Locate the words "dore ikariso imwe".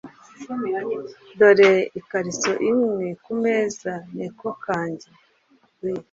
1.37-3.07